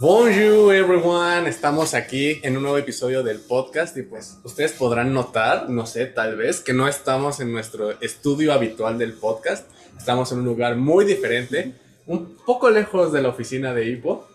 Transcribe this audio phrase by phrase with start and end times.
[0.00, 5.68] Bonjour everyone, estamos aquí en un nuevo episodio del podcast y pues ustedes podrán notar,
[5.68, 9.68] no sé, tal vez que no estamos en nuestro estudio habitual del podcast,
[9.98, 11.74] estamos en un lugar muy diferente,
[12.06, 14.26] un poco lejos de la oficina de Hippo,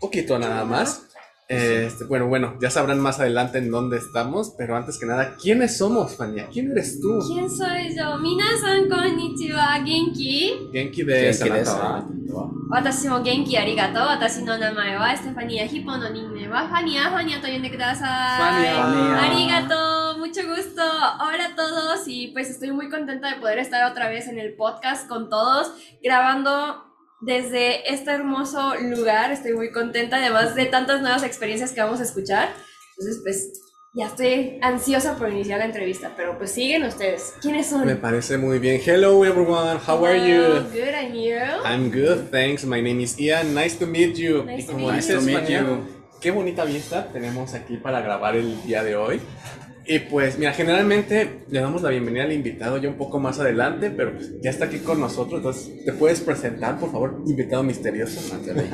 [0.00, 1.02] poquito nada más.
[1.48, 5.76] Este, bueno, bueno, ya sabrán más adelante en dónde estamos, pero antes que nada, ¿quiénes
[5.76, 6.48] somos, Fania?
[6.50, 7.18] ¿Quién eres tú?
[7.26, 8.16] ¿Quién soy yo?
[8.18, 10.70] Minasan konnichiwa, Genki.
[10.72, 12.08] Genki de Sanatawa.
[12.70, 14.00] Watashi mo genki arigato.
[14.00, 17.10] Watashi no namae wa Estefania Hippo no ninne wa Fania.
[17.10, 18.38] Fania to yonde kudasai.
[18.38, 19.18] Fania.
[19.20, 20.18] Arigato.
[20.18, 20.82] Mucho gusto.
[21.20, 24.54] Hola a todos y pues estoy muy contenta de poder estar otra vez en el
[24.54, 26.91] podcast con todos grabando
[27.22, 29.32] desde este hermoso lugar.
[29.32, 32.50] Estoy muy contenta, además de tantas nuevas experiencias que vamos a escuchar.
[32.90, 33.52] Entonces pues
[33.94, 37.34] ya estoy ansiosa por iniciar la entrevista, pero pues siguen ustedes.
[37.40, 37.86] ¿Quiénes son?
[37.86, 38.80] Me parece muy bien.
[38.84, 40.60] Hello everyone, how are you?
[40.72, 41.36] Good, and you?
[41.64, 42.64] I'm good, thanks.
[42.64, 43.54] My name is Ian.
[43.54, 44.44] Nice to meet you.
[44.44, 45.30] Nice y to como meet dices, you.
[45.30, 46.02] Nice to meet you.
[46.20, 49.20] qué bonita vista tenemos aquí para grabar el día de hoy.
[49.84, 53.90] Y pues, mira, generalmente le damos la bienvenida al invitado ya un poco más adelante,
[53.90, 55.38] pero pues ya está aquí con nosotros.
[55.38, 58.20] Entonces, ¿te puedes presentar, por favor, invitado misterioso?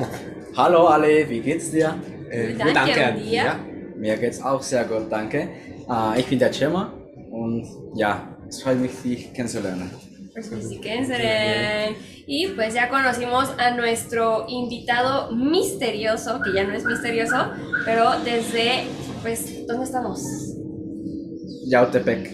[0.55, 1.89] Hallo alle, wie geht's dir?
[2.31, 3.55] Eh, Danke, danke dir?
[3.97, 5.49] Mir geht's auch sehr gut, danke.
[5.89, 6.93] Äh, ich bin der Cema
[7.31, 7.65] und
[7.95, 9.89] ja, es freut mich, dich kennenzulernen.
[10.33, 10.51] Pues.
[12.27, 17.51] Y pues ya conocimos a nuestro invitado misterioso, que ya no es misterioso,
[17.83, 18.83] pero desde,
[19.23, 20.21] pues, ¿dónde estamos?
[21.69, 22.27] Yautepec,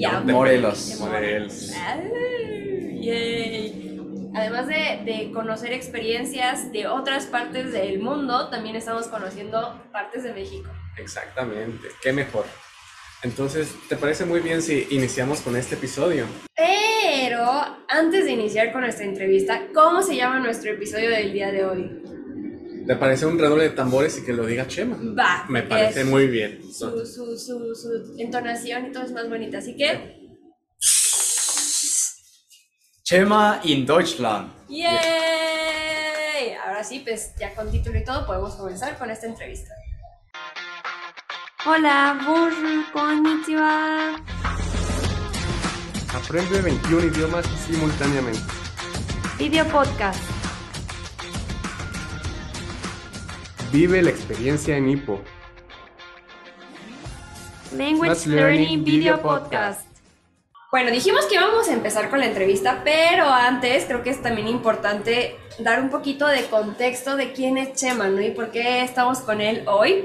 [0.00, 0.34] Yautepec.
[0.34, 0.96] Morelos.
[0.98, 1.70] Morelos.
[1.76, 4.30] Ay, yay.
[4.34, 10.32] Además de, de conocer experiencias de otras partes del mundo, también estamos conociendo partes de
[10.32, 10.70] México.
[10.98, 12.46] Exactamente, qué mejor.
[13.22, 16.26] Entonces, ¿te parece muy bien si iniciamos con este episodio?
[16.56, 17.44] Pero
[17.88, 22.02] antes de iniciar con nuestra entrevista, ¿cómo se llama nuestro episodio del día de hoy?
[22.90, 24.98] ¿Te parece un redoble de tambores y que lo diga Chema?
[25.16, 25.44] Va.
[25.48, 26.60] Me parece muy bien.
[26.60, 29.58] su, su, su, su entonación y todo es más bonita.
[29.58, 30.18] Así que,
[33.06, 34.50] Cema in Deutschland.
[34.68, 34.88] ¡yay!
[36.66, 39.72] Ahora sí, pues ya con título y todo podemos comenzar con esta entrevista.
[41.66, 44.16] Hola, bonjour, konnichiwa.
[46.12, 48.40] Aprende 21 idiomas simultáneamente.
[49.38, 50.29] Video podcast.
[53.72, 55.20] Vive la experiencia en Hippo.
[57.76, 59.86] Language Learning Learning Video Video Podcast.
[60.72, 64.48] Bueno, dijimos que íbamos a empezar con la entrevista, pero antes creo que es también
[64.48, 68.20] importante dar un poquito de contexto de quién es Chema, ¿no?
[68.20, 70.04] Y por qué estamos con él hoy.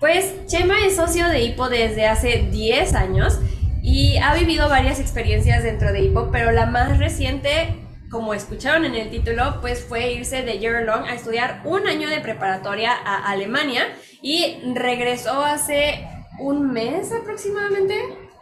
[0.00, 3.38] Pues Chema es socio de Hippo desde hace 10 años
[3.82, 7.83] y ha vivido varias experiencias dentro de Hippo, pero la más reciente,
[8.14, 12.08] como escucharon en el título, pues fue irse de year long a estudiar un año
[12.08, 13.88] de preparatoria a Alemania
[14.22, 16.06] y regresó hace
[16.38, 17.96] un mes aproximadamente.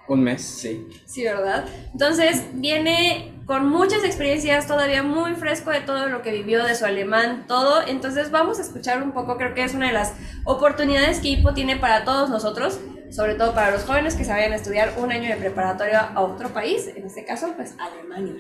[0.09, 0.87] Un mes, sí.
[1.07, 1.65] Sí, ¿verdad?
[1.91, 6.85] Entonces viene con muchas experiencias, todavía muy fresco de todo lo que vivió, de su
[6.85, 7.81] alemán, todo.
[7.87, 10.13] Entonces vamos a escuchar un poco, creo que es una de las
[10.45, 12.79] oportunidades que IPO tiene para todos nosotros,
[13.13, 16.21] sobre todo para los jóvenes que se vayan a estudiar un año de preparatoria a
[16.23, 18.35] otro país, en este caso, pues Alemania.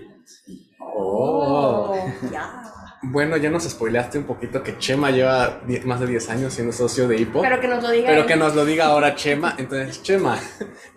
[0.80, 1.94] Oh.
[2.32, 2.62] ya.
[3.04, 7.08] Bueno, ya nos spoileaste un poquito que Chema lleva más de 10 años siendo socio
[7.08, 7.42] de Hippo.
[7.42, 8.06] Pero que nos lo diga.
[8.06, 8.26] Pero él.
[8.26, 9.56] que nos lo diga ahora Chema.
[9.58, 10.38] Entonces, Chema,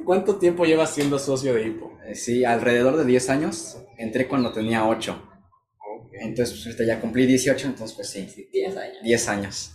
[0.05, 1.97] ¿cuánto tiempo llevas siendo socio de Hippo?
[2.07, 3.77] Eh, Sí, alrededor de 10 años.
[3.97, 5.31] Entré cuando tenía 8.
[6.13, 8.97] Entonces, pues ahorita ya cumplí 18, entonces pues sí, 10 años.
[9.03, 9.71] 10 años.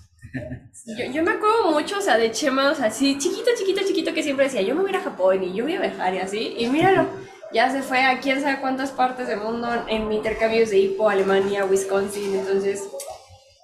[0.86, 4.14] Yo, yo me acuerdo mucho, o sea, de Chema, o sea, así chiquito, chiquito, chiquito,
[4.14, 6.14] que siempre decía, yo me voy a ir a Japón y yo voy a viajar
[6.14, 6.54] y así.
[6.58, 7.08] Y míralo,
[7.52, 11.64] ya se fue a quién sabe cuántas partes del mundo en intercambios de Hippo, Alemania,
[11.64, 12.36] Wisconsin.
[12.36, 12.84] Entonces,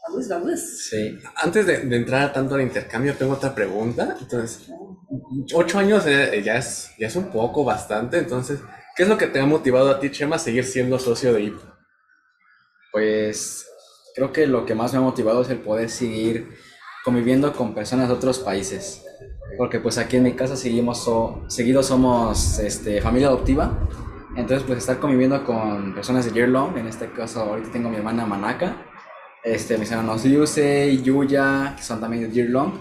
[0.08, 0.60] vamos, vamos.
[0.60, 1.18] Sí.
[1.36, 4.16] Antes de, de entrar tanto al intercambio, tengo otra pregunta.
[4.20, 4.68] Entonces,
[5.54, 8.18] 8 años eh, ya, es, ya es un poco, bastante.
[8.18, 8.60] Entonces,
[8.96, 11.42] ¿qué es lo que te ha motivado a ti, Chema, a seguir siendo socio de
[11.42, 11.62] Hippo?
[12.92, 13.66] Pues
[14.16, 16.48] creo que lo que más me ha motivado es el poder seguir
[17.04, 19.02] conviviendo con personas de otros países.
[19.58, 23.78] Porque pues aquí en mi casa seguimos so- seguido somos este, familia adoptiva.
[24.36, 27.90] Entonces pues estar conviviendo con personas de year long, en este caso ahorita tengo a
[27.90, 28.76] mi hermana Manaka,
[29.44, 32.72] este, mis hermanos Yuse Yuya, que son también de year long.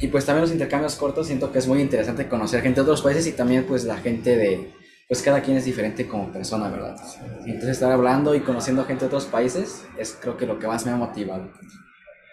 [0.00, 3.02] Y pues también los intercambios cortos, siento que es muy interesante conocer gente de otros
[3.02, 4.72] países y también pues la gente de,
[5.08, 6.96] pues cada quien es diferente como persona, ¿verdad?
[7.40, 10.84] Entonces estar hablando y conociendo gente de otros países es creo que lo que más
[10.86, 11.50] me ha motivado.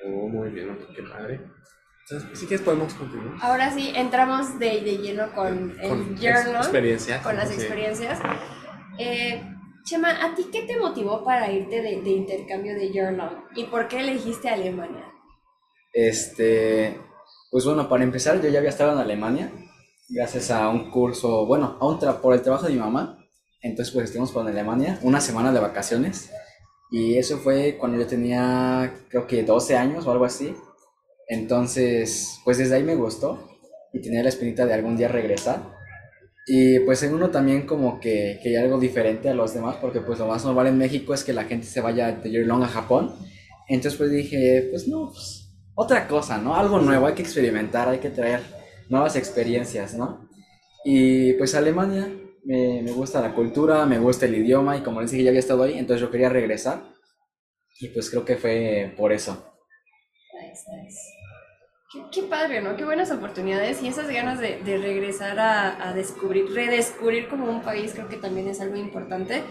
[0.06, 1.41] Oh, muy bien, qué padre.
[2.09, 3.35] Entonces, si quieres podemos continuar.
[3.41, 7.21] Ahora sí, entramos de, de lleno con el Con journal, experiencia.
[7.21, 7.56] con las sí.
[7.56, 8.19] experiencias.
[8.97, 9.41] Eh,
[9.83, 13.45] Chema, ¿a ti qué te motivó para irte de, de intercambio de Journal?
[13.56, 15.06] ¿Y por qué elegiste Alemania?
[15.94, 17.00] Este,
[17.50, 19.51] pues bueno, para empezar, yo ya había estado en Alemania,
[20.12, 23.18] gracias a un curso, bueno, a un por el trabajo de mi mamá.
[23.62, 26.31] Entonces, pues estuvimos por Alemania, una semana de vacaciones.
[26.92, 30.54] Y eso fue cuando yo tenía, creo que 12 años o algo así.
[31.28, 33.48] Entonces, pues desde ahí me gustó
[33.94, 35.62] y tenía la espinita de algún día regresar.
[36.46, 40.02] Y pues en uno también como que, que hay algo diferente a los demás, porque
[40.02, 42.64] pues lo más normal en México es que la gente se vaya de year long
[42.64, 43.16] a Japón.
[43.69, 46.56] Entonces pues dije, pues no, pues otra cosa, ¿no?
[46.56, 48.61] Algo nuevo, hay que experimentar, hay que traer
[48.92, 50.28] nuevas experiencias, ¿no?
[50.84, 52.12] Y pues Alemania,
[52.44, 55.40] me, me gusta la cultura, me gusta el idioma y como les dije ya había
[55.40, 56.84] estado ahí, entonces yo quería regresar.
[57.80, 59.44] Y pues creo que fue por eso.
[60.34, 61.00] Nice, nice.
[62.12, 62.76] Qué, padre, ¿no?
[62.76, 67.62] Qué buenas oportunidades y esas ganas de, de regresar a, a, descubrir, redescubrir como un
[67.62, 69.44] país creo que también es algo importante.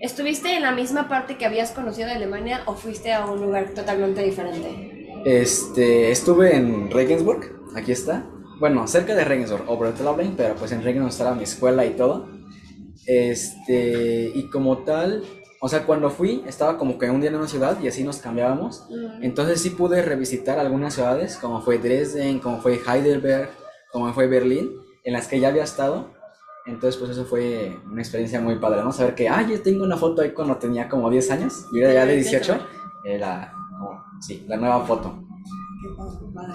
[0.00, 3.70] ¿Estuviste en la misma parte que habías conocido de Alemania o fuiste a un lugar
[3.74, 5.22] totalmente diferente?
[5.24, 8.24] Este, estuve en Regensburg, aquí está.
[8.64, 12.30] Bueno, cerca de Regensburg, Obertlaubling, pero pues en Regensburg estaba mi escuela y todo.
[13.04, 15.22] Este, y como tal,
[15.60, 18.20] o sea, cuando fui, estaba como que un día en una ciudad y así nos
[18.22, 18.88] cambiábamos.
[19.20, 23.50] Entonces sí pude revisitar algunas ciudades, como fue Dresden, como fue Heidelberg,
[23.92, 24.70] como fue Berlín,
[25.04, 26.14] en las que ya había estado.
[26.64, 28.92] Entonces, pues eso fue una experiencia muy padre, ¿no?
[28.92, 31.92] Saber que, ah, yo tengo una foto ahí cuando tenía como 10 años, y era
[31.92, 32.58] ya de 18,
[33.04, 33.52] era,
[34.22, 35.22] sí, la nueva foto.
[35.82, 35.88] Qué
[36.32, 36.54] padre.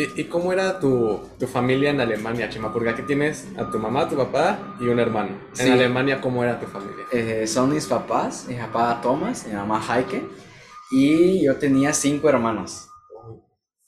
[0.00, 2.72] ¿Y, cómo era tu, tu, familia en Alemania, Chema?
[2.72, 5.30] Porque aquí tienes a tu mamá, tu papá y un hermano.
[5.58, 7.04] En Alemania, ¿cómo era tu familia?
[7.12, 10.22] Eh, son mis papás, mi papá Thomas, mi mamá Heike,
[10.92, 12.88] y yo tenía cinco hermanos.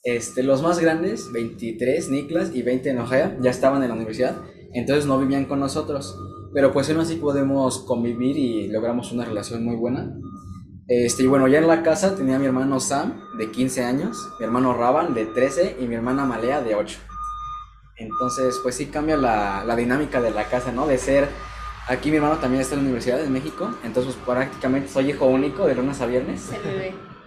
[0.03, 4.35] Este, los más grandes, 23, Niklas y 20 Nojea, ya estaban en la universidad,
[4.73, 6.19] entonces no vivían con nosotros.
[6.53, 10.13] Pero pues aún así podemos convivir y logramos una relación muy buena.
[10.93, 14.45] Este, y bueno, ya en la casa tenía mi hermano Sam, de 15 años, mi
[14.45, 16.99] hermano Raban, de 13, y mi hermana Malea, de 8.
[17.95, 20.87] Entonces, pues sí cambia la, la, dinámica de la casa, ¿no?
[20.87, 21.29] De ser,
[21.87, 25.27] aquí mi hermano también está en la Universidad de México, entonces pues, prácticamente soy hijo
[25.27, 26.49] único de lunes a viernes.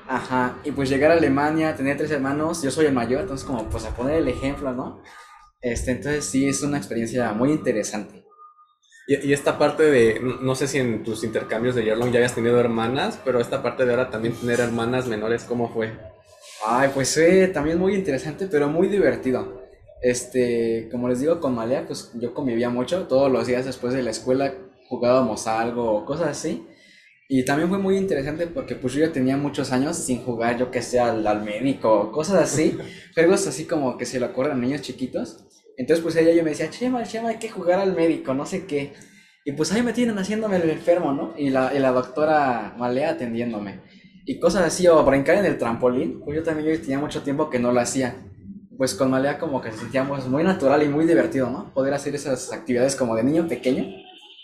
[0.06, 3.64] Ajá, y pues llegar a Alemania, tener tres hermanos, yo soy el mayor, entonces como
[3.70, 5.00] pues a poner el ejemplo, ¿no?
[5.62, 8.23] Este, entonces sí es una experiencia muy interesante.
[9.06, 12.58] Y, esta parte de, no sé si en tus intercambios de Yerlong ya habías tenido
[12.58, 15.92] hermanas, pero esta parte de ahora también tener hermanas menores, ¿cómo fue?
[16.66, 19.62] Ay, pues fue también muy interesante, pero muy divertido.
[20.00, 24.02] Este, como les digo, con Malea, pues yo convivía mucho, todos los días después de
[24.02, 24.54] la escuela
[24.88, 26.66] jugábamos algo o cosas así.
[27.28, 30.70] Y también fue muy interesante porque pues yo ya tenía muchos años sin jugar, yo
[30.70, 32.78] que sé, al, al médico, cosas así,
[33.14, 35.44] juegos así como que se lo acuerdan niños chiquitos.
[35.76, 38.66] Entonces, pues ella yo me decía, Chema, Chema, hay que jugar al médico, no sé
[38.66, 38.92] qué.
[39.44, 41.34] Y pues ahí me tienen haciéndome el enfermo, ¿no?
[41.36, 43.80] Y la, y la doctora Malea atendiéndome.
[44.24, 47.50] Y cosas así, o brincar en el trampolín, pues yo también yo tenía mucho tiempo
[47.50, 48.16] que no lo hacía.
[48.78, 51.74] Pues con Malea como que sentíamos muy natural y muy divertido, ¿no?
[51.74, 53.84] Poder hacer esas actividades como de niño pequeño.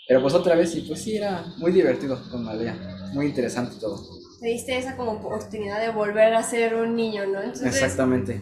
[0.07, 3.09] Pero pues otra vez, y pues sí, era muy divertido con Malea.
[3.13, 3.99] Muy interesante todo.
[4.39, 7.41] Te diste esa como oportunidad de volver a ser un niño, ¿no?
[7.41, 8.41] Exactamente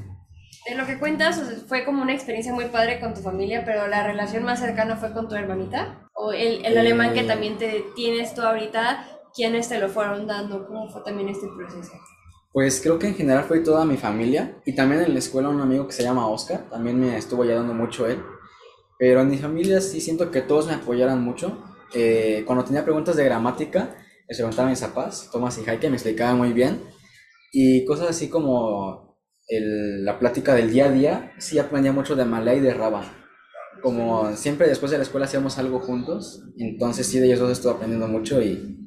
[0.70, 4.06] de lo que cuentas, fue como una experiencia muy padre con tu familia, pero la
[4.06, 6.08] relación más cercana fue con tu hermanita.
[6.14, 7.28] O el, el alemán que eh.
[7.28, 10.68] también te tienes tú ahorita, ¿quiénes te lo fueron dando?
[10.68, 11.94] ¿Cómo fue también este proceso?
[12.52, 15.62] Pues creo que en general fue toda mi familia y también en la escuela un
[15.62, 18.22] amigo que se llama Oscar, también me estuvo ayudando mucho él.
[18.98, 21.64] Pero en mi familia sí siento que todos me apoyaran mucho.
[21.94, 23.96] Eh, cuando tenía preguntas de gramática,
[24.28, 26.84] les preguntaba a mis papás, Tomás y Jaike, me explicaban muy bien.
[27.52, 29.09] Y cosas así como
[29.50, 33.04] la plática del día a día, sí aprendía mucho de Malay y de Raba.
[33.82, 37.74] Como siempre después de la escuela hacíamos algo juntos, entonces sí de ellos dos estuve
[37.74, 38.78] aprendiendo mucho y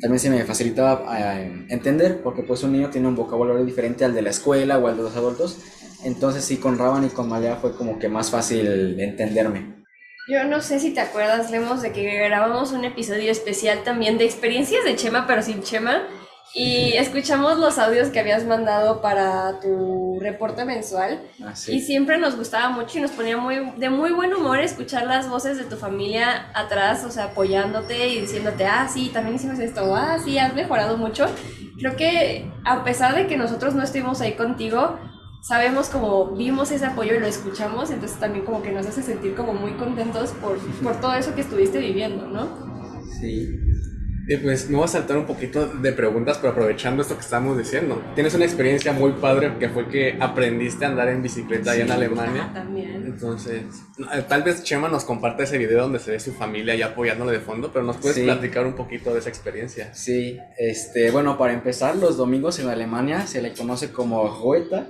[0.00, 4.14] también se me facilitaba eh, entender, porque pues un niño tiene un vocabulario diferente al
[4.14, 5.58] de la escuela o al de los adultos,
[6.04, 9.84] entonces sí con Raban y con Malea fue como que más fácil entenderme.
[10.26, 14.24] Yo no sé si te acuerdas, Lemos, de que grabamos un episodio especial también de
[14.24, 16.06] experiencias de Chema, pero sin Chema,
[16.54, 21.20] y escuchamos los audios que habías mandado para tu reporte mensual.
[21.42, 25.06] Ah, y siempre nos gustaba mucho y nos ponía muy, de muy buen humor escuchar
[25.06, 29.58] las voces de tu familia atrás, o sea, apoyándote y diciéndote, ah, sí, también hicimos
[29.58, 31.26] esto, ah, sí, has mejorado mucho.
[31.76, 34.96] Creo que a pesar de que nosotros no estuvimos ahí contigo,
[35.42, 39.34] sabemos como vimos ese apoyo y lo escuchamos, entonces también como que nos hace sentir
[39.34, 42.48] como muy contentos por, por todo eso que estuviste viviendo, ¿no?
[43.20, 43.48] Sí.
[44.26, 47.58] Y pues me voy a saltar un poquito de preguntas, pero aprovechando esto que estamos
[47.58, 48.02] diciendo.
[48.14, 51.90] Tienes una experiencia muy padre que fue que aprendiste a andar en bicicleta allá en
[51.90, 52.50] Alemania.
[52.54, 53.04] también.
[53.06, 53.62] Entonces,
[54.14, 57.32] eh, tal vez Chema nos comparte ese video donde se ve su familia ya apoyándole
[57.32, 58.24] de fondo, pero nos puedes Sí.
[58.24, 59.92] platicar un poquito de esa experiencia.
[59.94, 64.86] Sí, este, bueno, para empezar, los domingos en Alemania se le conoce como Ruheta.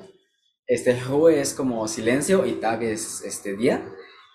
[0.66, 3.84] Este, Ruhe es como silencio y Tag es este día.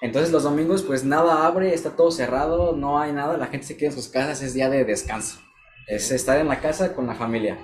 [0.01, 3.75] Entonces los domingos pues nada abre, está todo cerrado, no hay nada, la gente se
[3.77, 5.39] queda en sus casas, es día de descanso.
[5.87, 7.57] Es estar en la casa con la familia.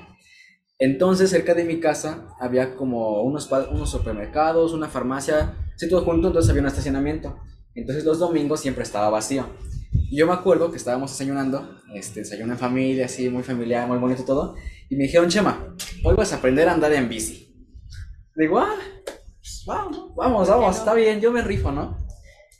[0.77, 6.27] Entonces cerca de mi casa había como unos, unos supermercados, una farmacia, sí todo junto,
[6.27, 7.39] entonces había un estacionamiento.
[7.73, 9.45] Entonces los domingos siempre estaba vacío.
[9.91, 13.97] Y yo me acuerdo que estábamos desayunando, este, desayuno en familia, así, muy familiar, muy
[13.97, 14.55] bonito todo.
[14.89, 15.73] Y me dijeron, Chema,
[16.03, 17.55] hoy vas a aprender a andar en bici.
[18.35, 18.75] Digo, ah,
[19.37, 22.04] pues, vamos, vamos, vamos, está bien, yo me rifo, ¿no?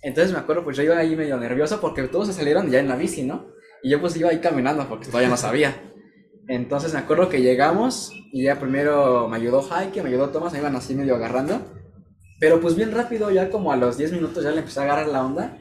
[0.05, 2.88] Entonces me acuerdo, pues yo iba ahí medio nervioso porque todos se salieron ya en
[2.88, 3.47] la bici, ¿no?
[3.81, 5.75] Y yo pues iba ahí caminando porque todavía no sabía.
[6.47, 10.59] Entonces me acuerdo que llegamos y ya primero me ayudó Jaike, me ayudó Tomás, me
[10.59, 11.59] iban así medio agarrando.
[12.39, 15.07] Pero pues bien rápido, ya como a los 10 minutos ya le empecé a agarrar
[15.07, 15.57] la onda.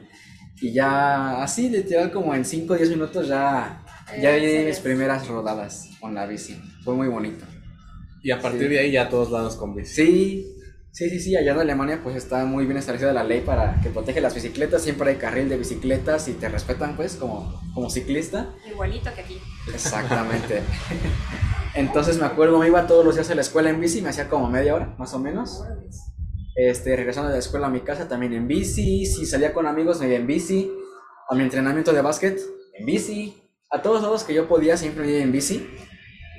[0.61, 3.83] Y ya así, literal, como en 5 o 10 minutos ya,
[4.21, 4.65] ya Eh, di sí.
[4.65, 6.61] mis primeras rodadas con la bici.
[6.83, 7.45] Fue muy bonito.
[8.21, 8.67] Y a partir Sí.
[8.67, 9.93] de ahí ya a todos lados con bici.
[9.95, 10.54] Sí,
[10.95, 13.89] sí, sí, sí, allá en Alemania pues está muy bien establecida la ley para que
[13.89, 14.81] protege las bicicletas.
[14.81, 18.49] Siempre hay carril de bicicletas y te respetan pues como, como ciclista.
[18.65, 19.41] Igualito que aquí.
[19.73, 20.61] Exactamente.
[21.75, 24.29] Entonces me acuerdo, me iba todos los días a la escuela en bici, me hacía
[24.29, 25.65] como media hora, más o menos.
[26.55, 29.99] Este, regresando de la escuela a mi casa también en bici, si salía con amigos
[29.99, 30.71] me iba en bici,
[31.29, 32.39] a mi entrenamiento de básquet
[32.73, 35.67] en bici, a todos lados que yo podía siempre me iba en bici.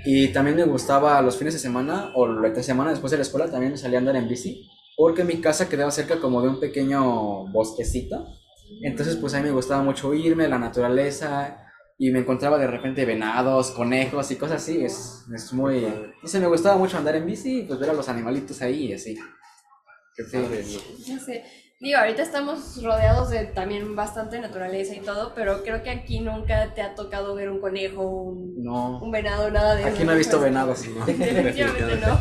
[0.05, 3.23] Y también me gustaba los fines de semana o la otra semana después de la
[3.23, 6.49] escuela también me salía a andar en bici, porque mi casa quedaba cerca como de
[6.49, 8.27] un pequeño bosquecito.
[8.83, 11.67] Entonces pues a mí me gustaba mucho irme a la naturaleza
[11.99, 14.85] y me encontraba de repente venados, conejos y cosas así.
[14.85, 15.87] Es, es muy...
[16.23, 18.87] No sé, me gustaba mucho andar en bici y pues ver a los animalitos ahí
[18.87, 19.19] y así.
[20.15, 21.13] Qué Sí.
[21.13, 21.45] No sé.
[21.79, 26.73] Digo, ahorita estamos rodeados de también bastante naturaleza y todo, pero creo que aquí nunca
[26.75, 29.91] te ha tocado ver un conejo, un, No, un venado, nada de eso.
[29.91, 30.83] aquí no he visto venados.
[31.07, 32.19] Definitivamente no.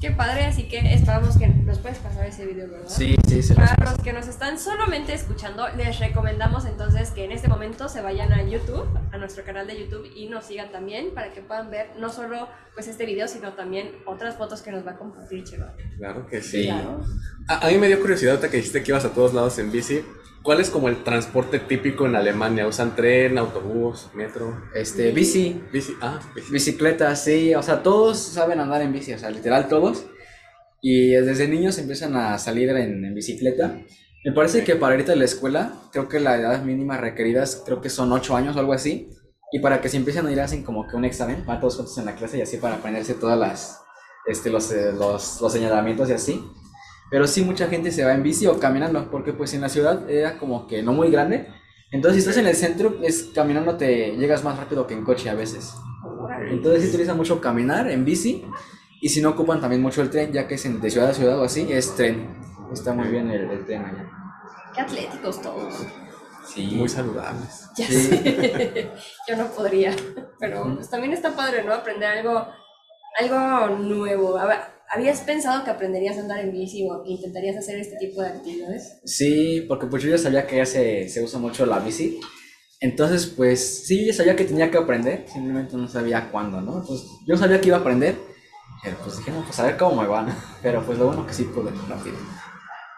[0.00, 2.88] Qué padre, así que esperamos que nos puedes pasar ese video, ¿verdad?
[2.88, 7.32] Sí, sí, se Para los que nos están solamente escuchando, les recomendamos entonces que en
[7.32, 11.14] este momento se vayan a YouTube, a nuestro canal de YouTube y nos sigan también
[11.14, 14.86] para que puedan ver no solo pues este video, sino también otras fotos que nos
[14.86, 15.74] va a compartir Cheva.
[15.96, 16.62] Claro que sí.
[16.62, 16.66] Sí.
[16.66, 17.00] Claro.
[17.48, 19.72] A, a mí me dio curiosidad ahorita que dijiste que ibas a todos lados en
[19.72, 20.04] bici.
[20.48, 22.66] ¿Cuál es como el transporte típico en Alemania?
[22.66, 24.62] ¿Usan tren, autobús, metro?
[24.74, 25.92] Este, bici, Bici.
[26.00, 26.50] Ah, bici.
[26.50, 30.06] bicicleta, sí, o sea, todos saben andar en bici, o sea, literal todos.
[30.80, 33.78] Y desde niños empiezan a salir en, en bicicleta.
[34.24, 37.82] Me parece que para irte a la escuela, creo que la edad mínima requerida creo
[37.82, 39.10] que son 8 años o algo así.
[39.52, 41.98] Y para que se empiecen a ir hacen como que un examen, van todos juntos
[41.98, 43.82] en la clase y así para aprenderse todas las,
[44.26, 46.42] este, los, eh, los, los señalamientos y así.
[47.10, 50.08] Pero sí mucha gente se va en bici o caminando, porque pues en la ciudad
[50.10, 51.48] era como que no muy grande.
[51.90, 55.30] Entonces si estás en el centro, es caminando te llegas más rápido que en coche
[55.30, 55.74] a veces.
[56.50, 58.44] Entonces sí utiliza mucho caminar en bici
[59.00, 61.14] y si no ocupan también mucho el tren, ya que es en- de ciudad a
[61.14, 62.36] ciudad o así, es tren.
[62.72, 64.10] Está muy bien el, el tren allá.
[64.74, 65.86] Qué atléticos todos.
[66.46, 66.66] Sí.
[66.76, 67.68] Muy saludables.
[67.76, 67.94] Ya Sí.
[67.94, 68.90] sé.
[69.28, 69.94] Yo no podría.
[70.38, 71.72] Pero pues, también está padre, ¿no?
[71.72, 72.46] Aprender algo,
[73.18, 74.38] algo nuevo.
[74.38, 74.58] A ver,
[74.90, 78.28] ¿Habías pensado que aprenderías a andar en bici o que intentarías hacer este tipo de
[78.28, 79.00] actividades?
[79.04, 82.20] Sí, porque pues yo ya sabía que ya se, se usa mucho la bici.
[82.80, 86.84] Entonces, pues sí, yo ya sabía que tenía que aprender, simplemente no sabía cuándo, ¿no?
[86.86, 88.16] Pues yo sabía que iba a aprender,
[88.82, 90.34] pero pues dije, no, pues a ver cómo me van.
[90.62, 92.16] Pero pues lo bueno que sí pude rápido.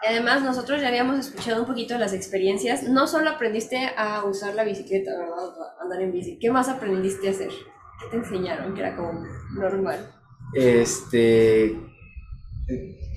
[0.03, 2.83] Y Además, nosotros ya habíamos escuchado un poquito las experiencias.
[2.83, 5.37] No solo aprendiste a usar la bicicleta, ¿verdad?
[5.79, 6.37] A andar en bici.
[6.39, 7.49] ¿Qué más aprendiste a hacer?
[7.49, 10.20] ¿Qué te enseñaron que era como normal?
[10.53, 11.77] Este.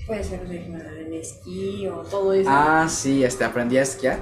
[0.07, 2.49] Puede ser el esquí o todo eso.
[2.51, 4.19] Ah, sí, este, aprendí a esquiar.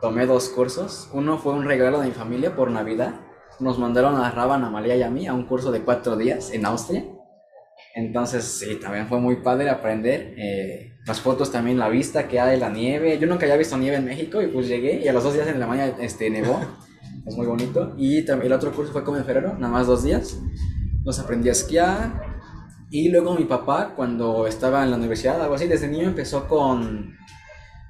[0.00, 1.08] Tomé dos cursos.
[1.12, 3.14] Uno fue un regalo de mi familia por Navidad.
[3.60, 6.66] Nos mandaron a Raban, Amalia y a mí a un curso de cuatro días en
[6.66, 7.04] Austria.
[7.94, 10.34] Entonces, sí, también fue muy padre aprender.
[10.36, 13.18] eh, las fotos también, la vista que hay de la nieve.
[13.18, 15.48] Yo nunca había visto nieve en México y pues llegué y a los dos días
[15.48, 16.60] en la mañana este, nevó.
[17.26, 17.94] es muy bonito.
[17.96, 20.38] Y también el otro curso fue como en febrero, nada más dos días.
[21.04, 22.31] Nos aprendí a esquiar.
[22.94, 27.16] Y luego mi papá, cuando estaba en la universidad, algo así, desde niño empezó con...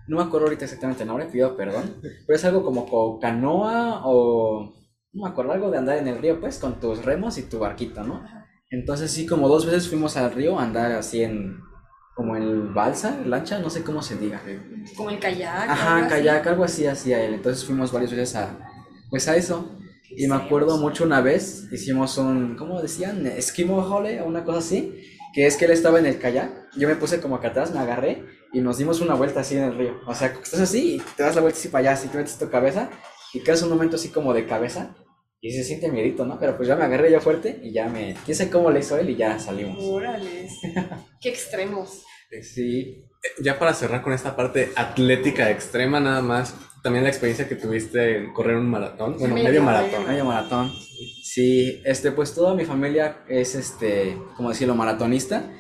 [0.06, 1.97] No me acuerdo ahorita exactamente el nombre, pido perdón.
[2.00, 4.73] Pero es algo como con canoa o...
[5.12, 7.59] No me acuerdo, algo de andar en el río, pues, con tus remos y tu
[7.59, 8.25] barquito, ¿no?
[8.71, 11.59] Entonces sí, como dos veces fuimos al río a andar así en...
[12.14, 14.40] Como en balsa, lancha, no sé cómo se diga.
[14.97, 15.68] Como el kayak.
[15.68, 16.14] Ajá, algo así.
[16.14, 17.35] kayak, algo así hacía él.
[17.35, 18.56] Entonces fuimos varias veces a,
[19.11, 19.68] pues a eso.
[20.16, 23.26] Y me acuerdo mucho una vez, hicimos un, ¿cómo decían?
[23.26, 24.95] Esquimo hole o una cosa así.
[25.35, 27.81] que es que él estaba en el kayak, yo me puse como acá atrás, me
[27.81, 30.00] agarré y nos dimos una vuelta así en el río.
[30.07, 32.38] O sea, estás así y te das la vuelta así para allá, así te metes
[32.38, 32.90] tu cabeza
[33.33, 34.95] y quedas un momento así como de cabeza
[35.40, 36.38] y se siente miedito, ¿no?
[36.38, 38.14] Pero pues ya me agarré yo fuerte y ya me...
[38.25, 39.83] ¿Quién sé cómo le hizo él y ya salimos?
[39.83, 40.49] Órale.
[41.21, 42.04] Qué extremos.
[42.42, 43.04] Sí.
[43.42, 48.19] Ya para cerrar con esta parte atlética extrema nada más, también la experiencia que tuviste
[48.19, 50.07] en correr un maratón, bueno, Medio, medio maratón.
[50.07, 50.73] Medio maratón.
[51.23, 55.51] Sí, este, pues toda mi familia es, este, como decirlo, maratonista.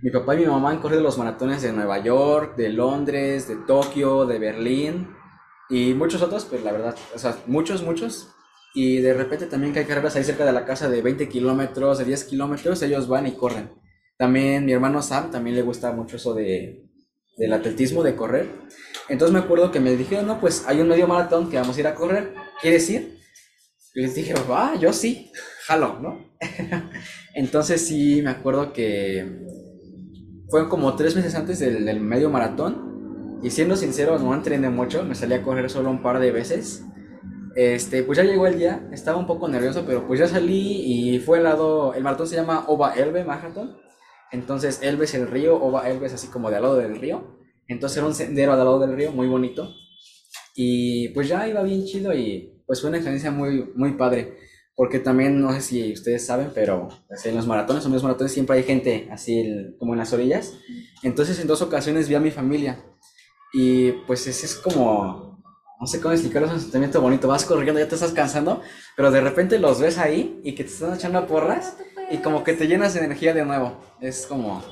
[0.00, 3.56] Mi papá y mi mamá han corrido los maratones de Nueva York, de Londres, de
[3.56, 5.08] Tokio, de Berlín
[5.68, 8.28] y muchos otros, pues la verdad, o sea, muchos, muchos.
[8.74, 11.98] Y de repente también que hay carreras ahí cerca de la casa de 20 kilómetros,
[11.98, 13.70] de 10 kilómetros, ellos van y corren.
[14.16, 16.87] También mi hermano Sam, también le gusta mucho eso de,
[17.38, 18.46] del atletismo, de correr.
[19.08, 21.80] Entonces me acuerdo que me dijeron, no, pues hay un medio maratón que vamos a
[21.80, 23.18] ir a correr, ¿quieres ir?
[23.94, 25.32] Y les dije, ah, yo sí,
[25.66, 26.18] jalo, ¿no?
[27.34, 29.44] Entonces sí, me acuerdo que
[30.48, 33.40] fue como tres meses antes del, medio maratón.
[33.42, 36.84] Y siendo sincero, no entrené mucho, me salí a correr solo un par de veces.
[37.54, 41.18] Este, pues ya llegó el día, estaba un poco nervioso, pero pues ya salí y
[41.20, 43.76] fue el lado, el maratón se llama Ova Elbe Marathon.
[44.32, 47.38] Entonces Elbe el río, Ova Elbe es así como de al lado del río.
[47.66, 49.72] Entonces era un sendero al lado del río, muy bonito.
[50.54, 54.36] Y pues ya iba bien chido y pues fue una experiencia muy, muy padre.
[54.74, 58.02] Porque también, no sé si ustedes saben, pero pues, en los maratones o en los
[58.04, 60.54] maratones siempre hay gente así el- como en las orillas.
[61.02, 62.84] Entonces en dos ocasiones vi a mi familia.
[63.52, 65.42] Y pues ese es como,
[65.80, 67.26] no sé cómo explicarlo, es un sentimiento bonito.
[67.28, 68.60] Vas corriendo, ya te estás cansando,
[68.96, 71.76] pero de repente los ves ahí y que te están echando porras
[72.10, 73.76] y como que te llenas de energía de nuevo.
[74.00, 74.62] Es como,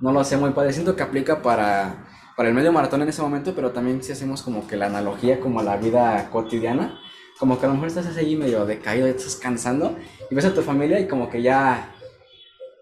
[0.00, 0.72] no lo sé, muy padre.
[0.72, 2.06] Siento que aplica para,
[2.36, 5.40] para el medio maratón en ese momento, pero también si hacemos como que la analogía
[5.40, 6.98] como a la vida cotidiana.
[7.38, 9.96] Como que a lo mejor estás ahí medio decaído, ya estás cansando
[10.30, 11.94] y ves a tu familia y como que ya,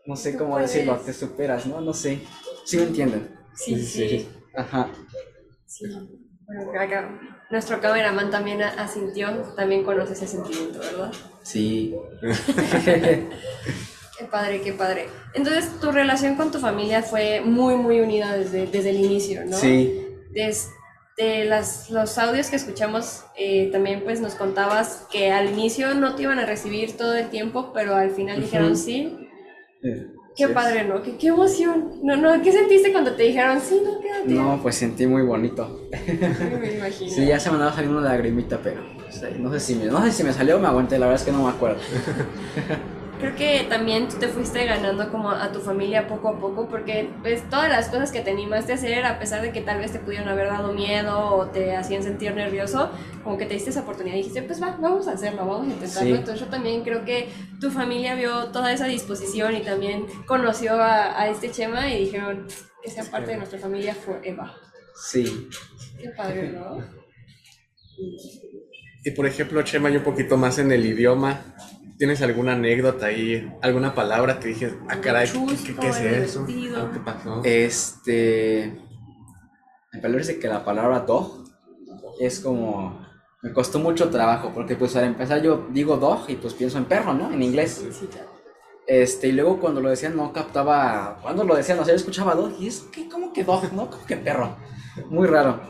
[0.05, 0.73] no sé Tú cómo puedes.
[0.73, 1.81] decirlo, te superas, ¿no?
[1.81, 2.21] No sé.
[2.65, 3.37] ¿Sí me entienden?
[3.55, 4.09] Sí, Sí, sí.
[4.09, 4.29] sí.
[4.57, 4.89] Ajá.
[5.65, 5.85] sí.
[6.45, 7.19] Bueno,
[7.51, 11.13] nuestro cameraman también asintió, también conoce ese sentimiento, ¿verdad?
[11.43, 11.95] Sí.
[14.19, 15.07] Qué padre, qué padre.
[15.33, 19.57] Entonces, tu relación con tu familia fue muy, muy unida desde, desde el inicio, ¿no?
[19.57, 20.07] Sí.
[20.33, 26.17] Desde las, los audios que escuchamos, eh, también pues nos contabas que al inicio no
[26.17, 29.17] te iban a recibir todo el tiempo, pero al final dijeron sí.
[29.85, 30.53] Eh, Qué sí.
[30.53, 31.01] padre, ¿no?
[31.01, 32.01] Qué, qué emoción.
[32.03, 34.35] No, no, ¿qué sentiste cuando te dijeron sí, no, quédate?
[34.35, 35.89] No, pues sentí muy bonito.
[36.61, 37.11] me imagino.
[37.11, 40.03] Sí, ya se me andaba saliendo una lagrimita, pero pues, no sé si me, no
[40.05, 41.79] sé si me salió o me aguanté, la verdad es que no me acuerdo.
[43.19, 47.11] Creo que también tú te fuiste ganando como a tu familia poco a poco, porque
[47.21, 49.91] pues todas las cosas que te animaste a hacer, a pesar de que tal vez
[49.91, 52.91] te pudieron haber dado miedo o te hacían sentir nervioso,
[53.25, 55.71] como que te diste esa oportunidad y dijiste, pues va, vamos a hacerlo, vamos a
[55.71, 56.15] intentarlo.
[56.15, 56.21] Sí.
[56.21, 57.29] Entonces yo también creo que
[57.61, 62.47] tu familia vio toda esa disposición y también conoció a, a este Chema y dijeron
[62.85, 64.47] que sea parte de nuestra familia forever.
[64.95, 65.49] Sí.
[66.01, 66.79] Qué padre, ¿no?
[69.05, 71.41] Y por ejemplo, Chema, y un poquito más en el idioma,
[71.99, 76.47] ¿tienes alguna anécdota ahí, alguna palabra que dije, ah, caray, ¿qué, qué- qué es eso?
[76.77, 77.41] Ah, ¿Qué pasó?
[77.45, 78.81] Este.
[79.93, 81.45] Me parece que la palabra dog
[82.21, 83.07] es como.
[83.43, 86.87] Me costó mucho trabajo, porque pues al empezar yo digo dog y pues pienso en
[86.87, 87.33] perro, ¿no?
[87.33, 87.85] En inglés.
[87.93, 88.29] Sí, claro.
[88.87, 91.19] Este, y luego cuando lo decían no captaba.
[91.23, 93.73] Cuando lo decían, o sea, yo escuchaba dog y es que, ¿cómo que dog?
[93.73, 93.89] ¿No?
[93.91, 94.57] ¿Cómo que perro?
[95.09, 95.61] Muy raro.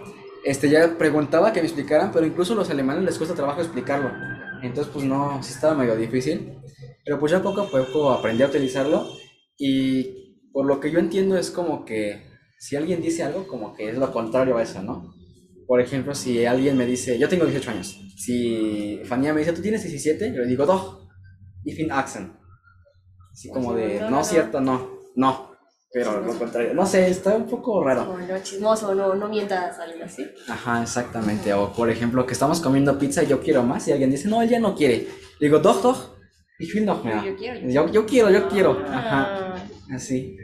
[0.45, 4.11] Este, ya preguntaba que me explicaran, pero incluso a los alemanes les cuesta trabajo explicarlo.
[4.63, 6.59] Entonces, pues no, sí estaba medio difícil.
[7.05, 9.07] Pero pues ya poco a poco aprendí a utilizarlo.
[9.57, 12.23] Y por lo que yo entiendo es como que
[12.59, 15.15] si alguien dice algo, como que es lo contrario a eso, ¿no?
[15.67, 18.01] Por ejemplo, si alguien me dice, yo tengo 18 años.
[18.17, 20.33] Si Fania me dice, ¿tú tienes 17?
[20.35, 21.07] Yo le digo, doch.
[21.65, 22.33] Y fin accent.
[23.33, 24.25] Así como de, No, no, no, no.
[24.25, 25.48] cierto, no, no.
[25.93, 26.75] Pero lo contrario.
[26.75, 28.07] No sé, está un poco raro.
[28.07, 30.27] Como chismoso, no, no mientas algo así.
[30.49, 31.53] Ajá, exactamente.
[31.55, 34.43] O por ejemplo, que estamos comiendo pizza y yo quiero más y alguien dice, no,
[34.43, 35.09] él ya no quiere.
[35.41, 36.17] Le digo, doch, doch.
[36.59, 37.23] Ich will noch mehr.
[37.25, 38.83] Yo quiero, yo quiero, yo quiero.
[38.89, 39.55] Ajá,
[39.91, 40.37] Ah, así.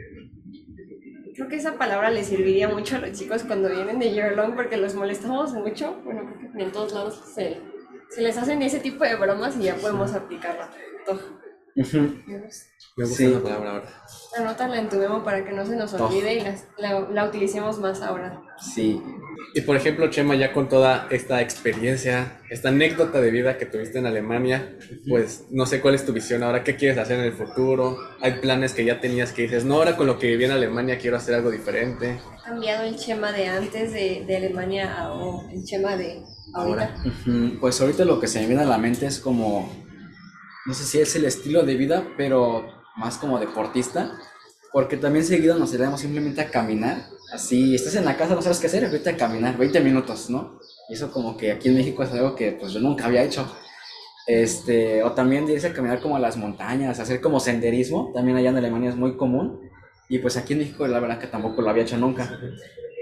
[1.35, 4.55] creo que esa palabra le serviría mucho a los chicos cuando vienen de year long
[4.55, 6.01] porque los molestamos mucho.
[6.05, 7.57] Bueno, creo que en todos lados se,
[8.09, 10.71] se les hacen ese tipo de bromas y ya podemos aplicarla.
[11.75, 11.85] Toch.
[11.85, 12.15] Ujú.
[12.97, 13.25] Me gusta sí.
[13.25, 13.89] esa palabra ahora.
[14.37, 17.77] Anótala en tu memo para que no se nos olvide y las- la, la utilicemos
[17.79, 18.41] más ahora.
[18.57, 19.01] Sí.
[19.53, 23.99] Y por ejemplo, Chema, ya con toda esta experiencia, esta anécdota de vida que tuviste
[23.99, 24.77] en Alemania,
[25.09, 28.33] pues no sé cuál es tu visión ahora, qué quieres hacer en el futuro, hay
[28.39, 31.17] planes que ya tenías que dices, no, ahora con lo que viví en Alemania quiero
[31.17, 32.17] hacer algo diferente.
[32.41, 36.21] ¿Ha cambiado el Chema de antes de, de Alemania a o el Chema de
[36.53, 36.95] ahorita?
[37.05, 39.69] Ujú, Pues ahorita lo que se me viene a la mente es como,
[40.65, 42.65] no sé si es el estilo de vida, pero
[42.97, 44.17] más como deportista,
[44.71, 47.07] porque también seguido nos iremos simplemente a caminar.
[47.31, 50.59] Así, estás en la casa, no sabes qué hacer, vete a caminar 20 minutos, ¿no?
[50.89, 53.51] Y eso como que aquí en México es algo que pues yo nunca había hecho.
[54.27, 58.49] Este, o también irse a caminar como a las montañas, hacer como senderismo, también allá
[58.49, 59.59] en Alemania es muy común.
[60.09, 62.39] Y pues aquí en México la verdad que tampoco lo había hecho nunca.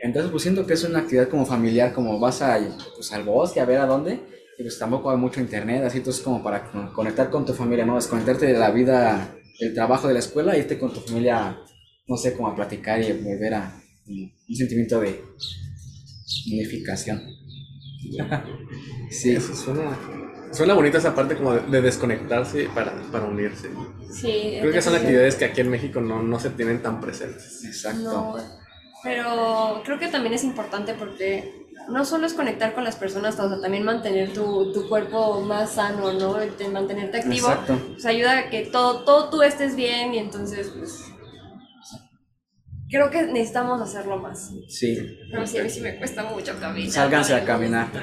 [0.01, 2.59] Entonces pues siento que es una actividad como familiar, como vas a,
[2.95, 4.32] pues, al bosque a ver a dónde.
[4.57, 7.95] Y pues tampoco hay mucho internet, así entonces como para conectar con tu familia, ¿no?
[7.95, 11.57] Desconectarte de la vida, del trabajo, de la escuela, irte con tu familia,
[12.07, 15.23] no sé, como a platicar y volver a un sentimiento de
[16.51, 17.23] unificación.
[19.09, 19.31] sí.
[19.31, 19.97] Eso suena,
[20.51, 23.69] suena bonita esa parte como de, desconectarse para, para, unirse.
[24.11, 24.57] Sí.
[24.59, 27.63] Creo que son actividades que aquí en México no, no se tienen tan presentes.
[27.65, 28.37] Exacto.
[29.03, 33.49] pero creo que también es importante porque no solo es conectar con las personas, o
[33.49, 36.37] sea, también mantener tu, tu cuerpo más sano, ¿no?
[36.71, 37.49] mantenerte activo.
[37.49, 37.77] Exacto.
[37.93, 41.05] Pues ayuda a que todo, todo tú estés bien y entonces, pues,
[42.89, 44.51] creo que necesitamos hacerlo más.
[44.69, 45.17] Sí.
[45.31, 46.91] Pero sí, a mí sí me cuesta mucho caminar.
[46.91, 47.87] Sálganse a caminar.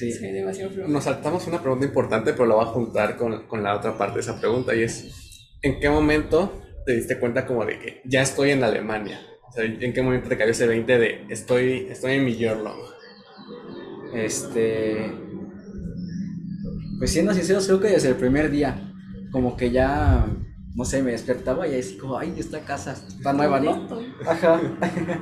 [0.00, 0.10] Sí.
[0.12, 0.88] sí demasiado flojo.
[0.88, 4.14] Nos saltamos una pregunta importante, pero la voy a juntar con, con la otra parte
[4.14, 8.22] de esa pregunta y es, ¿en qué momento te diste cuenta como de que ya
[8.22, 9.20] estoy en Alemania?
[9.50, 12.78] O sea, ¿en qué momento te cayó ese 20 de estoy, estoy en mi Yorlong?
[14.14, 15.12] Este...
[16.98, 18.92] Pues siendo sinceros, creo que desde el primer día,
[19.32, 20.26] como que ya
[20.74, 23.88] no sé, me despertaba y así como, ay, esta casa está nueva, ¿no?
[24.26, 24.60] Ajá.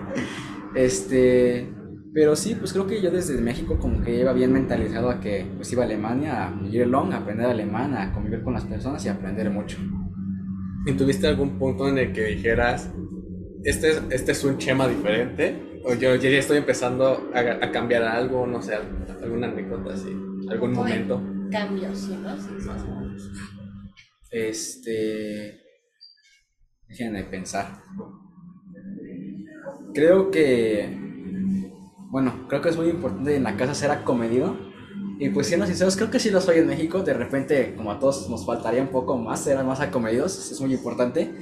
[0.74, 1.68] este,
[2.12, 5.46] pero sí, pues creo que yo desde México como que iba bien mentalizado a que
[5.56, 9.04] pues iba a Alemania a vivir long, a aprender alemán, a convivir con las personas
[9.06, 9.78] y aprender mucho.
[10.86, 12.90] ¿Y tuviste algún punto en el que dijeras,
[13.64, 15.80] este es, este es un chema diferente?
[15.84, 18.74] O yo ya estoy empezando a, cambiar algo, no sé,
[19.22, 20.10] alguna anécdota así,
[20.48, 21.20] algún momento.
[21.50, 22.36] Cambios, ¿sí, no?
[22.36, 23.30] Sí, más o menos.
[24.30, 25.60] Este.
[26.88, 27.82] Déjenme pensar.
[29.94, 30.96] Creo que.
[32.10, 34.56] Bueno, creo que es muy importante en la casa ser acomedido.
[35.20, 37.02] Y pues siendo sinceros, creo que si lo soy en México.
[37.02, 40.50] De repente, como a todos nos faltaría un poco más, ser más acomedidos.
[40.50, 41.34] Es muy importante.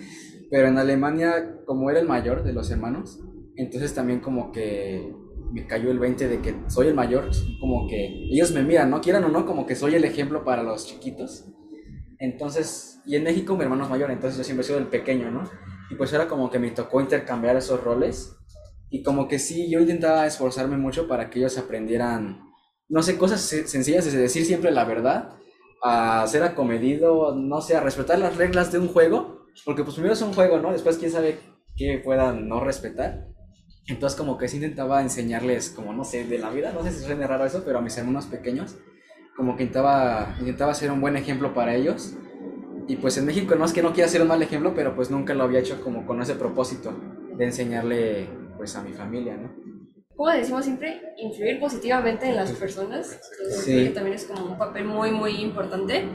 [0.51, 3.21] Pero en Alemania, como era el mayor de los hermanos,
[3.57, 5.13] entonces también como que
[5.53, 7.31] me cayó el 20 de que soy el mayor.
[7.61, 9.01] Como que ellos me miran, ¿no?
[9.01, 11.47] Quieran o no, como que soy el ejemplo para los chiquitos.
[12.19, 15.31] Entonces, y en México mi hermano es mayor, entonces yo siempre he sido el pequeño,
[15.31, 15.45] ¿no?
[15.91, 18.37] Y pues era como que me tocó intercambiar esos roles.
[18.91, 22.41] Y como que sí, yo intentaba esforzarme mucho para que ellos aprendieran,
[22.89, 25.37] no sé, cosas sencillas, desde decir siempre la verdad,
[25.83, 29.46] a ser acomedido, no sé, a respetar las reglas de un juego.
[29.64, 30.73] Porque pues primero es un juego, ¿no?
[30.73, 31.38] Después quién sabe
[31.77, 33.27] qué puedan no respetar.
[33.88, 37.05] Entonces como que sí intentaba enseñarles, como no sé, de la vida, no sé si
[37.05, 38.77] suena raro eso, pero a mis hermanos pequeños
[39.37, 42.14] como que intentaba, intentaba ser un buen ejemplo para ellos.
[42.88, 45.11] Y pues en México no es que no quiera ser un mal ejemplo, pero pues
[45.11, 46.92] nunca lo había hecho como con ese propósito
[47.37, 49.76] de enseñarle pues a mi familia, ¿no?
[50.16, 53.20] Como decimos siempre, influir positivamente en las personas.
[53.64, 53.90] sí.
[53.94, 56.09] también es como un papel muy, muy importante.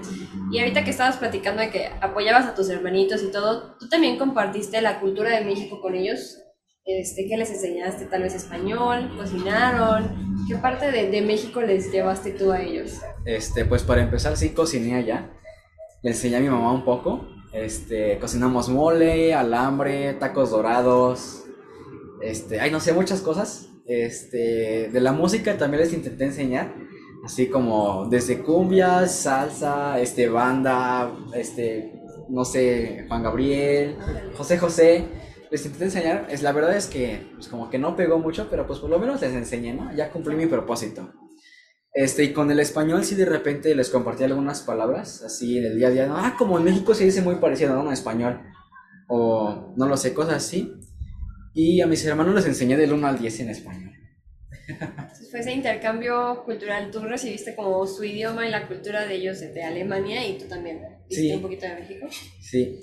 [0.51, 4.17] Y ahorita que estabas platicando de que apoyabas a tus hermanitos y todo, tú también
[4.17, 6.39] compartiste la cultura de México con ellos.
[6.83, 8.05] Este, ¿Qué les enseñaste?
[8.05, 10.35] Tal vez español, cocinaron.
[10.47, 12.99] ¿Qué parte de, de, México les llevaste tú a ellos?
[13.25, 15.29] Este, pues para empezar sí cociné allá.
[16.01, 17.27] Le enseñé a mi mamá un poco.
[17.53, 21.43] Este, cocinamos mole, alambre, tacos dorados.
[22.19, 23.70] Este, ay, no sé, muchas cosas.
[23.85, 26.73] Este, de la música también les intenté enseñar.
[27.23, 33.95] Así como desde cumbias, salsa, este, banda, este, no sé, Juan Gabriel,
[34.35, 35.05] José José
[35.51, 38.65] les intenté enseñar, es, la verdad es que pues como que no pegó mucho, pero
[38.65, 39.93] pues por lo menos les enseñé, ¿no?
[39.93, 41.11] Ya cumplí mi propósito.
[41.93, 45.77] Este, y con el español sí de repente les compartí algunas palabras, así en el
[45.77, 47.85] día a día, ah, como en México se dice muy parecido, ¿no?
[47.85, 48.39] En español,
[49.09, 50.71] o no lo sé, cosas así.
[51.53, 53.91] Y a mis hermanos les enseñé del 1 al 10 en español.
[54.67, 59.39] Entonces fue ese intercambio cultural, tú recibiste como su idioma y la cultura de ellos
[59.39, 62.07] de Alemania y tú también, ¿viste un poquito de México?
[62.41, 62.79] Sí.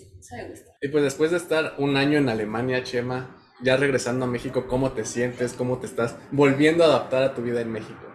[0.83, 4.93] Y pues después de estar un año en Alemania, Chema, ya regresando a México, ¿cómo
[4.93, 5.53] te sientes?
[5.53, 8.07] ¿Cómo te estás volviendo a adaptar a tu vida en México?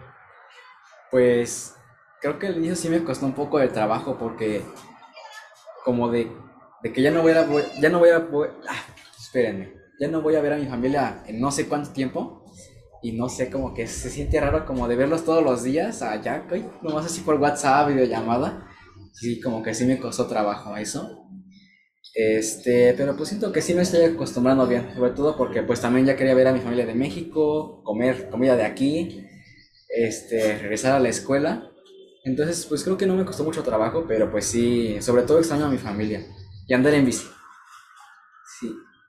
[1.10, 1.74] Pues
[2.20, 4.62] creo que el inicio sí me costó un poco de trabajo porque
[5.84, 6.30] como de,
[6.82, 7.46] de que ya no voy a
[7.80, 8.86] ya no voy a ah,
[9.18, 12.44] espérenme, ya no voy a ver a mi familia en no sé cuánto tiempo
[13.02, 16.46] y no sé como que se siente raro como de verlos todos los días allá,
[16.82, 18.66] nomás así por WhatsApp, videollamada.
[19.12, 21.28] Sí, como que sí me costó trabajo eso.
[22.14, 26.06] Este, pero pues siento que sí me estoy acostumbrando bien, sobre todo porque pues también
[26.06, 29.26] ya quería ver a mi familia de México, comer comida de aquí,
[29.88, 31.70] este, regresar a la escuela.
[32.24, 35.66] Entonces, pues creo que no me costó mucho trabajo, pero pues sí, sobre todo extraño
[35.66, 36.24] a mi familia
[36.66, 37.26] y andar en bici.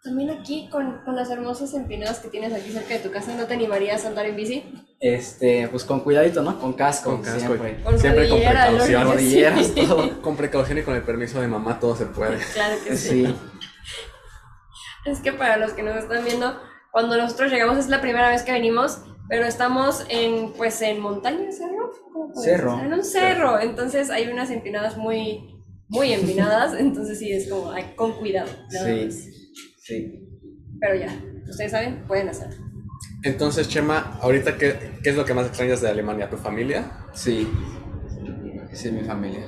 [0.06, 3.46] También aquí con, con las hermosas empinadas que tienes aquí cerca de tu casa, ¿no
[3.48, 4.64] te animarías a andar en bici?
[5.00, 6.60] Este, pues con cuidadito, ¿no?
[6.60, 7.40] Con casco, Con casco.
[7.40, 7.82] siempre.
[7.84, 9.04] Con precaución.
[9.04, 10.22] Rodilleras, todo.
[10.22, 12.38] Con precaución y con el permiso de mamá todo se puede.
[12.54, 13.26] Claro que sí.
[13.26, 13.36] Sí,
[15.06, 16.56] Es que para los que nos están viendo,
[16.92, 21.52] cuando nosotros llegamos es la primera vez que venimos, pero estamos en, pues, en montaña,
[21.52, 21.92] cerro.
[22.14, 22.80] ¿Cómo puedes Cerro.
[22.80, 27.94] En un cerro, entonces hay unas empinadas muy, muy empinadas, entonces sí es como ay,
[27.96, 28.50] con cuidado.
[28.72, 29.45] nada sí, más.
[29.86, 30.20] Sí.
[30.80, 32.50] Pero ya, ustedes saben, pueden hacer.
[33.24, 36.30] Entonces, Chema, ahorita, ¿qué, qué es lo que más extrañas de Alemania?
[36.30, 36.92] ¿Tu familia?
[37.14, 37.48] Sí,
[38.74, 39.46] sí, mi familia.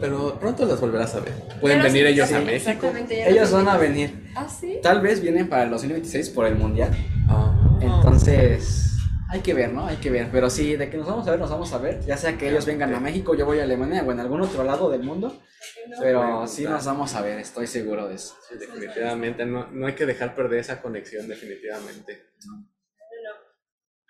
[0.00, 1.32] Pero pronto las volverás a ver.
[1.60, 2.70] Pueden Pero venir sí, ellos sí, a México.
[2.70, 4.30] Exactamente, ya Ellos los van a venir.
[4.34, 4.78] Ah, sí.
[4.82, 6.90] Tal vez vienen para el 2026 por el mundial.
[7.28, 7.78] Ah.
[7.80, 8.97] Entonces,
[9.30, 9.86] hay que ver, ¿no?
[9.86, 10.28] Hay que ver.
[10.32, 12.00] Pero sí, de que nos vamos a ver, nos vamos a ver.
[12.00, 14.64] Ya sea que ellos vengan a México, yo voy a Alemania o en algún otro
[14.64, 15.42] lado del mundo.
[16.00, 18.34] Pero sí nos vamos a ver, estoy seguro de eso.
[18.48, 22.32] Sí, definitivamente, no, no hay que dejar perder esa conexión, definitivamente.
[22.46, 22.68] no, no.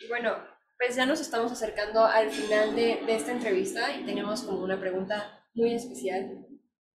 [0.00, 0.36] Y bueno,
[0.76, 4.78] pues ya nos estamos acercando al final de, de esta entrevista y tenemos como una
[4.78, 6.46] pregunta muy especial.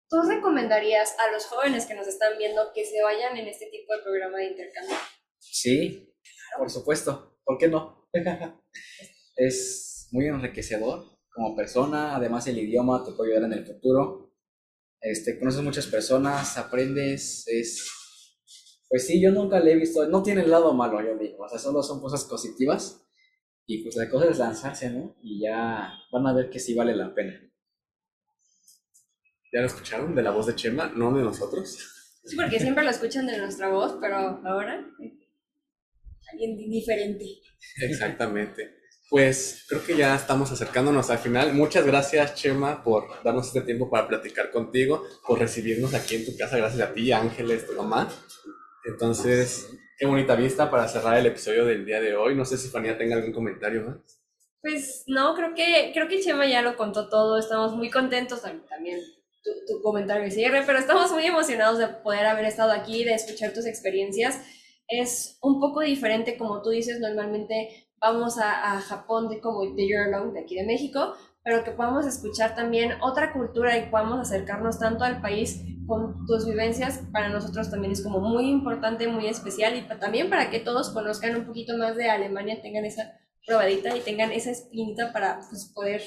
[0.08, 3.94] ¿Tú recomendarías a los jóvenes que nos están viendo que se vayan en este tipo
[3.96, 4.96] de programa de intercambio?
[5.38, 6.14] Sí,
[6.56, 7.40] por supuesto.
[7.44, 8.01] ¿Por qué no?
[9.36, 14.34] Es muy enriquecedor como persona, además el idioma te puede ayudar en el futuro.
[15.00, 17.88] Este, conoces muchas personas, aprendes, es...
[18.88, 21.48] Pues sí, yo nunca le he visto, no tiene el lado malo, yo digo, o
[21.48, 23.02] sea, solo son cosas positivas
[23.66, 25.16] y pues la cosa es lanzarse, ¿no?
[25.22, 27.40] Y ya van a ver que sí vale la pena.
[29.50, 30.14] ¿Ya lo escucharon?
[30.14, 31.78] De la voz de Chema, no de nosotros.
[32.24, 34.86] Sí, porque siempre lo escuchan de nuestra voz, pero ahora
[36.32, 37.24] alguien di- diferente.
[37.80, 38.76] Exactamente.
[39.08, 41.52] Pues creo que ya estamos acercándonos al final.
[41.52, 46.36] Muchas gracias, Chema, por darnos este tiempo para platicar contigo, por recibirnos aquí en tu
[46.36, 46.56] casa.
[46.56, 48.10] Gracias a ti, Ángeles, tu mamá.
[48.84, 49.68] Entonces,
[49.98, 52.34] qué bonita vista para cerrar el episodio del día de hoy.
[52.34, 53.96] No sé si Fanía tenga algún comentario más.
[54.62, 58.66] Pues no, creo que, creo que Chema ya lo contó todo, estamos muy contentos tam-
[58.68, 59.00] también.
[59.42, 63.12] Tu, tu comentario de cierre, pero estamos muy emocionados de poder haber estado aquí, de
[63.14, 64.38] escuchar tus experiencias.
[65.00, 70.34] Es un poco diferente, como tú dices, normalmente vamos a, Japón de como de Long,
[70.34, 75.04] de aquí de México, pero que podamos escuchar también otra cultura y podamos acercarnos tanto
[75.04, 79.82] al país con tus vivencias, para nosotros también es como muy importante, muy especial y
[79.98, 84.30] también para que todos conozcan un poquito más de Alemania, tengan esa probadita y tengan
[84.30, 86.02] esa espinita para pues, poder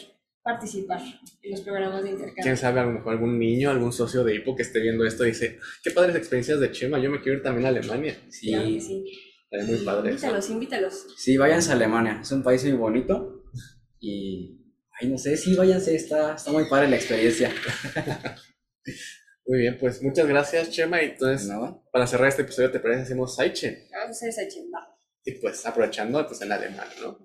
[0.45, 1.01] participar
[1.41, 2.43] en los programas de intercambio.
[2.43, 5.25] Quién sabe, a lo mejor algún niño, algún socio de Hipo que esté viendo esto
[5.25, 8.15] y dice, qué padres experiencias de Chema, yo me quiero ir también a Alemania.
[8.29, 9.03] Sí, sí.
[9.49, 10.27] Estaría muy padre eso.
[10.27, 11.07] Invítalos, invítalos.
[11.17, 13.43] sí, váyanse a Alemania, es un país muy bonito
[13.99, 14.61] y,
[15.01, 17.51] ay, no sé, sí, váyanse, está, está muy padre la experiencia.
[19.47, 21.03] Muy bien, pues muchas gracias, Chema.
[21.03, 21.87] Y entonces, ¿No?
[21.91, 23.03] para cerrar este episodio, ¿te parece?
[23.03, 23.77] Hacemos Saichen.
[23.91, 24.79] Vamos a hacer esa chimba.
[25.23, 27.19] Y pues aprovechando, pues en alemán, ¿no?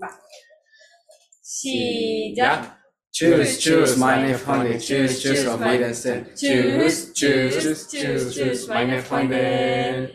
[1.41, 2.80] Sí, ya.
[3.12, 6.27] Tschüss, meine meine Freunde, tschüss, tschüss, auf Wiedersehen.
[6.35, 10.14] Tschüss, tschüss, tschüss, tschüss, tschüss, meine Freunde.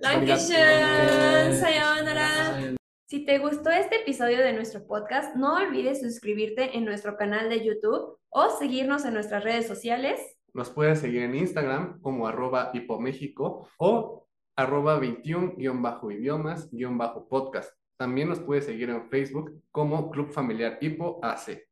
[0.00, 2.74] Dankeschön, sayonara.
[3.06, 7.64] Si te gustó este episodio de nuestro podcast, no olvides suscribirte en nuestro canal de
[7.64, 10.20] YouTube o seguirnos en nuestras redes sociales.
[10.54, 17.70] Nos puedes seguir en Instagram como arroba hipoméxico o arroba 21-idiomas-podcast.
[17.98, 21.67] También nos puedes seguir en Facebook como Club Familiar Hipo AC,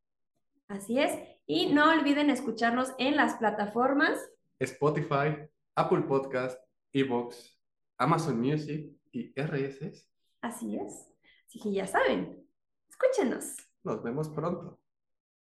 [0.69, 1.13] Así es.
[1.47, 4.19] Y no olviden escucharnos en las plataformas.
[4.59, 6.61] Spotify, Apple Podcast,
[6.93, 7.59] Evox,
[7.99, 10.09] Amazon Music y RSS.
[10.41, 11.13] Así es.
[11.47, 12.45] Así que ya saben,
[12.89, 13.57] escúchenos.
[13.85, 14.81] Nos vemos pronto.